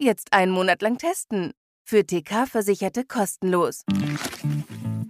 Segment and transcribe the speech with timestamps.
[0.00, 1.52] Jetzt einen Monat lang testen.
[1.86, 3.84] Für TK-Versicherte kostenlos.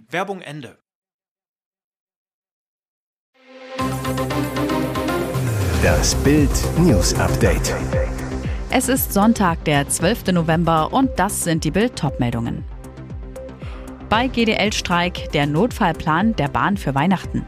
[0.09, 0.77] Werbung Ende.
[5.81, 7.73] Das Bild News Update.
[8.69, 10.27] Es ist Sonntag, der 12.
[10.33, 12.63] November und das sind die Bild meldungen
[14.09, 17.43] Bei GDL-Streik der Notfallplan der Bahn für Weihnachten.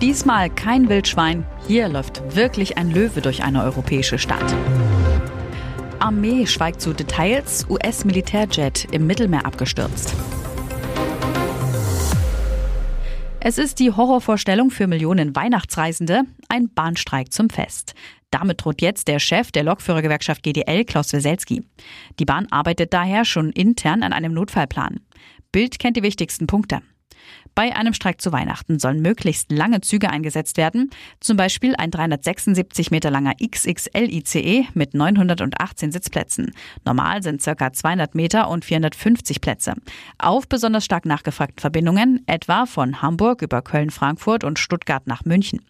[0.00, 4.54] Diesmal kein Wildschwein, hier läuft wirklich ein Löwe durch eine europäische Stadt.
[6.00, 10.14] Armee schweigt zu Details, US-Militärjet im Mittelmeer abgestürzt.
[13.40, 17.94] Es ist die Horrorvorstellung für Millionen Weihnachtsreisende, ein Bahnstreik zum Fest.
[18.30, 21.62] Damit droht jetzt der Chef der Lokführergewerkschaft GDL, Klaus Weselski.
[22.18, 25.00] Die Bahn arbeitet daher schon intern an einem Notfallplan.
[25.50, 26.82] Bild kennt die wichtigsten Punkte.
[27.58, 32.92] Bei einem Streik zu Weihnachten sollen möglichst lange Züge eingesetzt werden, zum Beispiel ein 376
[32.92, 36.52] Meter langer XXL-ICE mit 918 Sitzplätzen.
[36.84, 37.72] Normal sind ca.
[37.72, 39.74] 200 Meter und 450 Plätze.
[40.18, 45.60] Auf besonders stark nachgefragten Verbindungen, etwa von Hamburg über Köln-Frankfurt und Stuttgart nach München.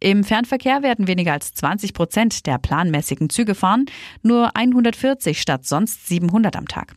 [0.00, 3.86] Im Fernverkehr werden weniger als 20 Prozent der planmäßigen Züge fahren,
[4.22, 6.96] nur 140 statt sonst 700 am Tag.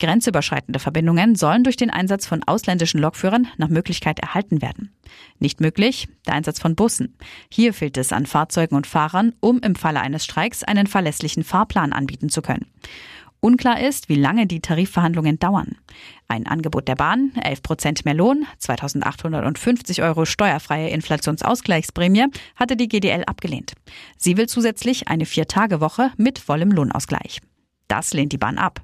[0.00, 4.92] Grenzüberschreitende Verbindungen sollen durch den Einsatz von ausländischen Lokführern nach Möglichkeit erhalten werden.
[5.38, 7.16] Nicht möglich der Einsatz von Bussen.
[7.50, 11.92] Hier fehlt es an Fahrzeugen und Fahrern, um im Falle eines Streiks einen verlässlichen Fahrplan
[11.92, 12.66] anbieten zu können.
[13.42, 15.76] Unklar ist, wie lange die Tarifverhandlungen dauern.
[16.28, 23.24] Ein Angebot der Bahn, 11 Prozent mehr Lohn, 2850 Euro steuerfreie Inflationsausgleichsprämie, hatte die GDL
[23.24, 23.72] abgelehnt.
[24.18, 27.40] Sie will zusätzlich eine Vier-Tage-Woche mit vollem Lohnausgleich.
[27.90, 28.80] Das lehnt die Bahn ab.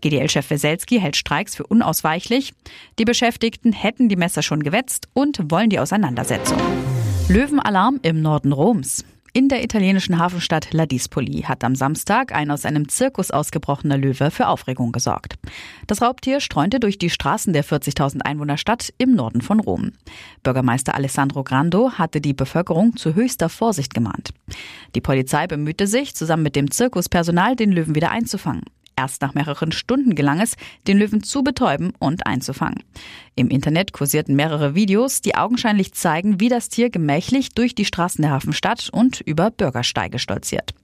[0.00, 2.54] GDL-Chef Weselski hält Streiks für unausweichlich.
[3.00, 6.58] Die Beschäftigten hätten die Messer schon gewetzt und wollen die Auseinandersetzung.
[7.28, 9.04] Löwenalarm im Norden Roms.
[9.36, 14.46] In der italienischen Hafenstadt Ladispoli hat am Samstag ein aus einem Zirkus ausgebrochener Löwe für
[14.46, 15.34] Aufregung gesorgt.
[15.88, 19.90] Das Raubtier streunte durch die Straßen der 40.000 Einwohnerstadt im Norden von Rom.
[20.44, 24.30] Bürgermeister Alessandro Grando hatte die Bevölkerung zu höchster Vorsicht gemahnt.
[24.94, 28.62] Die Polizei bemühte sich, zusammen mit dem Zirkuspersonal den Löwen wieder einzufangen.
[28.96, 30.54] Erst nach mehreren Stunden gelang es,
[30.86, 32.82] den Löwen zu betäuben und einzufangen.
[33.34, 38.22] Im Internet kursierten mehrere Videos, die augenscheinlich zeigen, wie das Tier gemächlich durch die Straßen
[38.22, 40.74] der Hafenstadt und über Bürgersteige stolziert.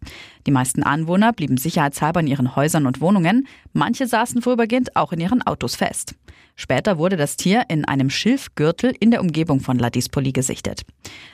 [0.46, 5.20] Die meisten Anwohner blieben sicherheitshalber in ihren Häusern und Wohnungen, manche saßen vorübergehend auch in
[5.20, 6.14] ihren Autos fest.
[6.56, 10.82] Später wurde das Tier in einem Schilfgürtel in der Umgebung von Ladispoli gesichtet.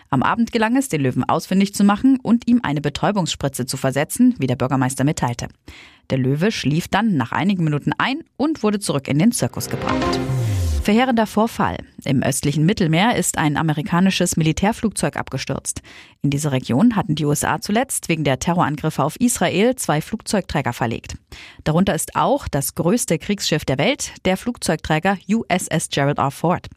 [0.08, 4.36] Am Abend gelang es, den Löwen ausfindig zu machen und ihm eine Betäubungsspritze zu versetzen,
[4.38, 5.48] wie der Bürgermeister mitteilte.
[6.10, 10.20] Der Löwe schlief dann nach einigen Minuten ein und wurde zurück in den Zirkus gebracht.
[10.86, 11.78] Verheerender Vorfall.
[12.04, 15.82] Im östlichen Mittelmeer ist ein amerikanisches Militärflugzeug abgestürzt.
[16.22, 21.16] In diese Region hatten die USA zuletzt wegen der Terrorangriffe auf Israel zwei Flugzeugträger verlegt.
[21.64, 26.30] Darunter ist auch das größte Kriegsschiff der Welt, der Flugzeugträger USS Gerald R.
[26.30, 26.68] Ford.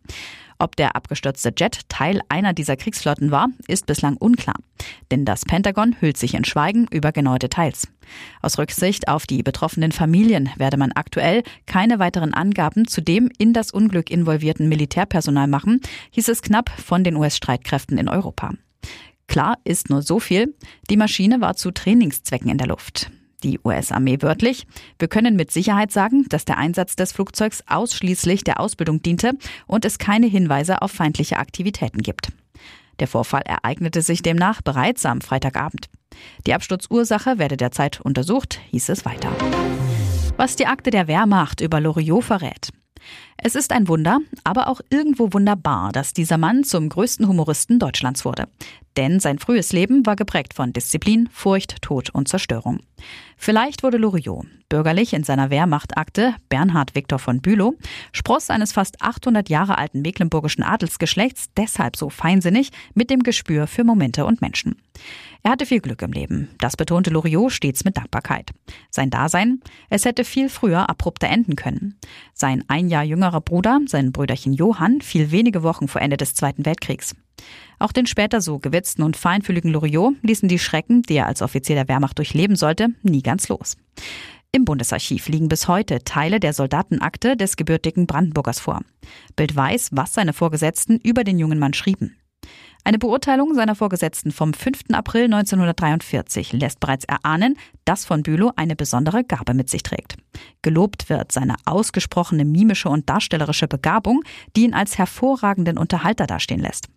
[0.61, 4.57] Ob der abgestürzte Jet Teil einer dieser Kriegsflotten war, ist bislang unklar.
[5.09, 7.87] Denn das Pentagon hüllt sich in Schweigen über genaue Details.
[8.41, 13.53] Aus Rücksicht auf die betroffenen Familien werde man aktuell keine weiteren Angaben zu dem in
[13.53, 15.79] das Unglück involvierten Militärpersonal machen,
[16.11, 18.51] hieß es knapp von den US-Streitkräften in Europa.
[19.27, 20.55] Klar ist nur so viel,
[20.89, 23.11] die Maschine war zu Trainingszwecken in der Luft
[23.43, 24.65] die US-Armee wörtlich.
[24.97, 29.33] Wir können mit Sicherheit sagen, dass der Einsatz des Flugzeugs ausschließlich der Ausbildung diente
[29.67, 32.29] und es keine Hinweise auf feindliche Aktivitäten gibt.
[32.99, 35.89] Der Vorfall ereignete sich demnach bereits am Freitagabend.
[36.45, 39.31] Die Absturzursache werde derzeit untersucht, hieß es weiter.
[40.35, 42.69] Was die Akte der Wehrmacht über Loriot verrät.
[43.41, 48.25] Es ist ein Wunder, aber auch irgendwo wunderbar, dass dieser Mann zum größten Humoristen Deutschlands
[48.25, 48.47] wurde.
[48.97, 52.79] Denn sein frühes Leben war geprägt von Disziplin, Furcht, Tod und Zerstörung.
[53.37, 57.75] Vielleicht wurde Loriot, bürgerlich in seiner Wehrmachtakte Bernhard Viktor von Bülow,
[58.11, 63.85] Spross eines fast 800 Jahre alten mecklenburgischen Adelsgeschlechts, deshalb so feinsinnig mit dem Gespür für
[63.85, 64.75] Momente und Menschen.
[65.43, 66.49] Er hatte viel Glück im Leben.
[66.59, 68.51] Das betonte Loriot stets mit Dankbarkeit.
[68.89, 71.97] Sein Dasein, es hätte viel früher abrupter enden können.
[72.33, 76.65] Sein ein Jahr jüngerer Bruder, sein Brüderchen Johann, fiel wenige Wochen vor Ende des Zweiten
[76.65, 77.15] Weltkriegs.
[77.77, 81.75] Auch den später so gewitzten und feinfühligen Loriot ließen die Schrecken, die er als Offizier
[81.75, 83.77] der Wehrmacht durchleben sollte, nie ganz los.
[84.51, 88.81] Im Bundesarchiv liegen bis heute Teile der Soldatenakte des gebürtigen Brandenburgers vor.
[89.35, 92.15] Bild weiß, was seine Vorgesetzten über den jungen Mann schrieben.
[92.83, 94.85] Eine Beurteilung seiner Vorgesetzten vom 5.
[94.93, 100.15] April 1943 lässt bereits erahnen, dass von Bülow eine besondere Gabe mit sich trägt.
[100.61, 104.23] Gelobt wird seine ausgesprochene mimische und darstellerische Begabung,
[104.55, 106.87] die ihn als hervorragenden Unterhalter dastehen lässt.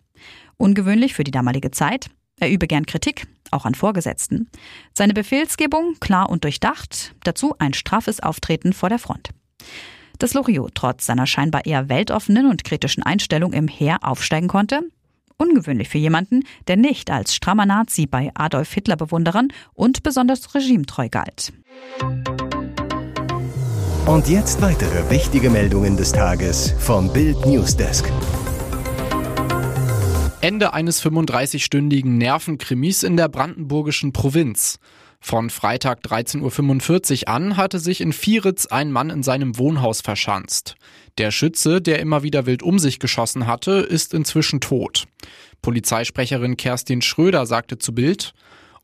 [0.57, 2.09] Ungewöhnlich für die damalige Zeit.
[2.39, 4.49] Er übe gern Kritik, auch an Vorgesetzten.
[4.93, 9.29] Seine Befehlsgebung klar und durchdacht, dazu ein straffes Auftreten vor der Front.
[10.17, 14.81] Dass Loriot trotz seiner scheinbar eher weltoffenen und kritischen Einstellung im Heer aufsteigen konnte,
[15.43, 21.09] ungewöhnlich für jemanden, der nicht als strammer Nazi bei Adolf Hitler Bewunderern und besonders regimetreu
[21.09, 21.53] galt.
[24.05, 28.11] Und jetzt weitere wichtige Meldungen des Tages vom Bild Newsdesk.
[30.41, 34.77] Ende eines 35-stündigen Nervenkrimis in der brandenburgischen Provinz.
[35.25, 40.75] Von Freitag 13.45 Uhr an hatte sich in Vieritz ein Mann in seinem Wohnhaus verschanzt.
[41.17, 45.05] Der Schütze, der immer wieder wild um sich geschossen hatte, ist inzwischen tot.
[45.61, 48.33] Polizeisprecherin Kerstin Schröder sagte zu Bild,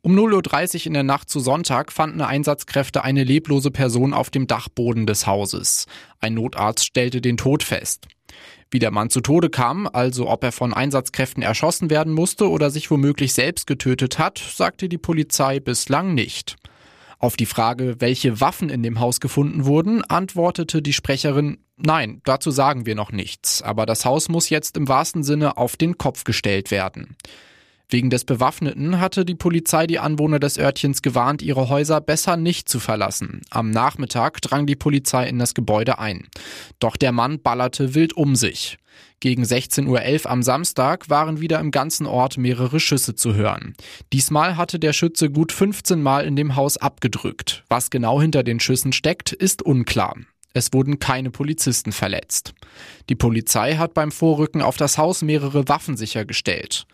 [0.02, 4.48] um 0.30 Uhr in der Nacht zu Sonntag fanden Einsatzkräfte eine leblose Person auf dem
[4.48, 5.88] Dachboden des Hauses.
[6.22, 8.08] Ein Notarzt stellte den Tod fest.
[8.72, 12.70] Wie der Mann zu Tode kam, also ob er von Einsatzkräften erschossen werden musste oder
[12.70, 16.56] sich womöglich selbst getötet hat, sagte die Polizei bislang nicht.
[17.18, 22.50] Auf die Frage, welche Waffen in dem Haus gefunden wurden, antwortete die Sprecherin, nein, dazu
[22.52, 26.24] sagen wir noch nichts, aber das Haus muss jetzt im wahrsten Sinne auf den Kopf
[26.24, 27.18] gestellt werden.
[27.92, 32.70] Wegen des Bewaffneten hatte die Polizei die Anwohner des Örtchens gewarnt, ihre Häuser besser nicht
[32.70, 33.42] zu verlassen.
[33.50, 36.28] Am Nachmittag drang die Polizei in das Gebäude ein.
[36.80, 38.78] Doch der Mann ballerte wild um sich.
[39.22, 39.88] Gegen 16.11
[40.26, 43.74] Uhr am Samstag waren wieder im ganzen Ort mehrere Schüsse zu hören.
[44.14, 47.64] Diesmal hatte der Schütze gut 15 Mal in dem Haus abgedrückt.
[47.70, 50.16] Was genau hinter den Schüssen steckt, ist unklar.
[50.54, 52.54] Es wurden keine Polizisten verletzt.
[53.10, 56.86] Die Polizei hat beim Vorrücken auf das Haus mehrere Waffen sichergestellt.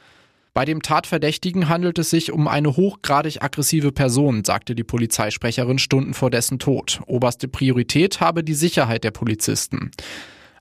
[0.56, 6.14] Bei dem Tatverdächtigen handelt es sich um eine hochgradig aggressive Person, sagte die Polizeisprecherin Stunden
[6.14, 7.02] vor dessen Tod.
[7.08, 9.92] Oberste Priorität habe die Sicherheit der Polizisten.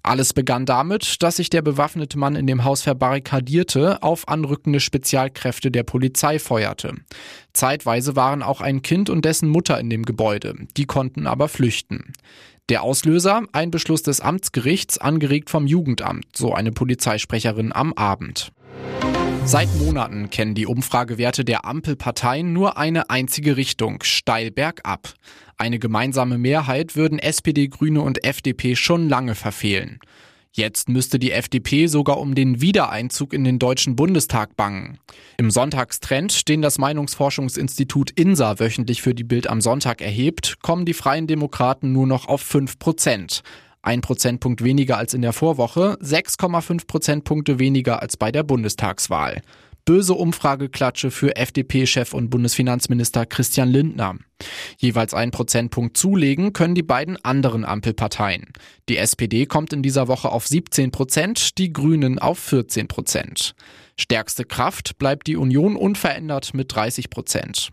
[0.03, 5.71] Alles begann damit, dass sich der bewaffnete Mann in dem Haus verbarrikadierte, auf anrückende Spezialkräfte
[5.71, 6.95] der Polizei feuerte.
[7.53, 12.15] Zeitweise waren auch ein Kind und dessen Mutter in dem Gebäude, die konnten aber flüchten.
[12.69, 18.51] Der Auslöser, ein Beschluss des Amtsgerichts, angeregt vom Jugendamt, so eine Polizeisprecherin am Abend.
[19.47, 25.13] Seit Monaten kennen die Umfragewerte der Ampelparteien nur eine einzige Richtung, steil bergab.
[25.59, 30.01] Eine gemeinsame Mehrheit würden SPD, Grüne und FDP schon lange verfehlen.
[30.51, 34.99] Jetzt müsste die FDP sogar um den Wiedereinzug in den Deutschen Bundestag bangen.
[35.37, 40.95] Im Sonntagstrend, den das Meinungsforschungsinstitut INSA wöchentlich für die Bild am Sonntag erhebt, kommen die
[40.95, 43.43] Freien Demokraten nur noch auf 5 Prozent.
[43.85, 49.43] Ein Prozentpunkt weniger als in der Vorwoche, 6,5 Prozentpunkte weniger als bei der Bundestagswahl.
[49.85, 54.15] Böse Umfrageklatsche für FDP-Chef und Bundesfinanzminister Christian Lindner.
[54.79, 58.55] Jeweils einen Prozentpunkt zulegen können die beiden anderen Ampelparteien.
[58.89, 63.55] Die SPD kommt in dieser Woche auf 17 Prozent, die Grünen auf 14 Prozent.
[63.99, 67.69] Stärkste Kraft bleibt die Union unverändert mit 30 Prozent.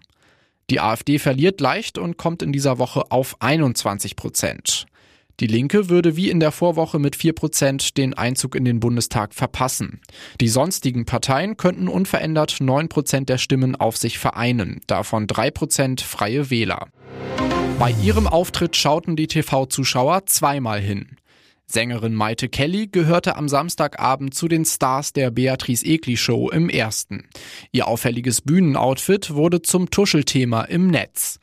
[0.69, 4.87] Die AfD verliert leicht und kommt in dieser Woche auf 21 Prozent.
[5.39, 10.01] Die Linke würde wie in der Vorwoche mit 4% den Einzug in den Bundestag verpassen.
[10.39, 16.87] Die sonstigen Parteien könnten unverändert 9% der Stimmen auf sich vereinen, davon 3% freie Wähler.
[17.79, 21.17] Bei ihrem Auftritt schauten die TV-Zuschauer zweimal hin.
[21.65, 27.29] Sängerin Maite Kelly gehörte am Samstagabend zu den Stars der Beatrice Egli Show im ersten.
[27.71, 31.39] Ihr auffälliges Bühnenoutfit wurde zum Tuschelthema im Netz.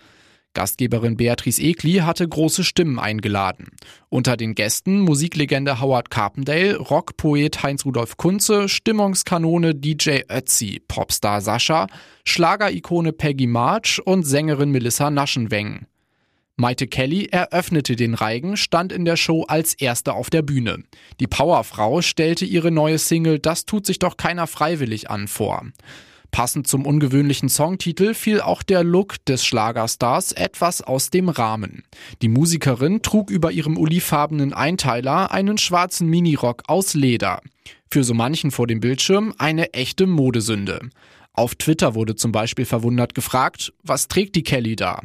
[0.59, 3.69] Gastgeberin Beatrice Egli hatte große Stimmen eingeladen.
[4.09, 11.87] Unter den Gästen Musiklegende Howard Carpendale, Rockpoet Heinz-Rudolf Kunze, Stimmungskanone DJ Ötzi, Popstar Sascha,
[12.25, 15.87] Schlagerikone Peggy March und Sängerin Melissa Naschenweng.
[16.57, 20.83] Maite Kelly eröffnete den Reigen, stand in der Show als erste auf der Bühne.
[21.21, 25.63] Die Powerfrau stellte ihre neue Single Das tut sich doch keiner freiwillig an vor.
[26.31, 31.83] Passend zum ungewöhnlichen Songtitel fiel auch der Look des Schlagerstars etwas aus dem Rahmen.
[32.23, 37.41] Die Musikerin trug über ihrem olivfarbenen Einteiler einen schwarzen Minirock aus Leder.
[37.91, 40.91] Für so manchen vor dem Bildschirm eine echte Modesünde.
[41.33, 45.03] Auf Twitter wurde zum Beispiel verwundert gefragt, was trägt die Kelly da?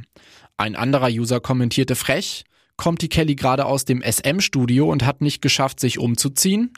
[0.58, 2.44] Ein anderer User kommentierte frech,
[2.76, 6.74] kommt die Kelly gerade aus dem SM-Studio und hat nicht geschafft, sich umzuziehen?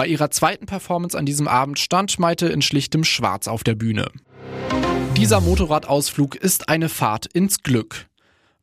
[0.00, 4.10] Bei ihrer zweiten Performance an diesem Abend stand Maite in schlichtem Schwarz auf der Bühne.
[5.14, 8.06] Dieser Motorradausflug ist eine Fahrt ins Glück.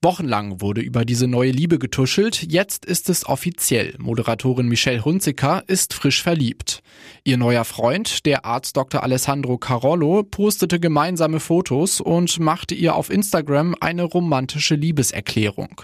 [0.01, 3.93] Wochenlang wurde über diese neue Liebe getuschelt, jetzt ist es offiziell.
[3.99, 6.81] Moderatorin Michelle Hunziker ist frisch verliebt.
[7.23, 9.03] Ihr neuer Freund, der Arzt Dr.
[9.03, 15.83] Alessandro Carollo, postete gemeinsame Fotos und machte ihr auf Instagram eine romantische Liebeserklärung.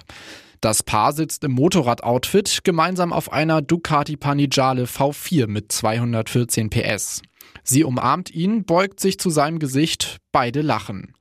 [0.64, 7.22] Das Paar sitzt im Motorradoutfit gemeinsam auf einer Ducati Panigale V4 mit 214 PS.
[7.66, 11.16] Sie umarmt ihn, beugt sich zu seinem Gesicht, beide lachen.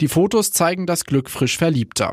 [0.00, 2.12] Die Fotos zeigen das Glück frisch Verliebter.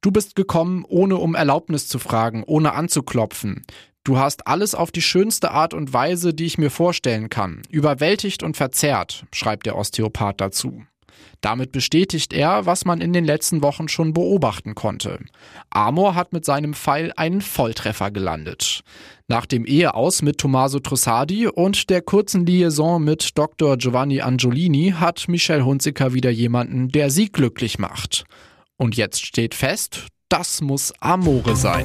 [0.00, 3.66] Du bist gekommen, ohne um Erlaubnis zu fragen, ohne anzuklopfen.
[4.04, 8.44] Du hast alles auf die schönste Art und Weise, die ich mir vorstellen kann, überwältigt
[8.44, 10.84] und verzerrt, schreibt der Osteopath dazu.
[11.40, 15.20] Damit bestätigt er, was man in den letzten Wochen schon beobachten konnte.
[15.70, 18.82] Amor hat mit seinem Pfeil einen Volltreffer gelandet.
[19.28, 23.76] Nach dem Eheaus mit Tommaso Trussardi und der kurzen Liaison mit Dr.
[23.76, 28.24] Giovanni Angiolini hat Michelle Hunziker wieder jemanden, der sie glücklich macht.
[28.76, 31.84] Und jetzt steht fest, das muss Amore sein.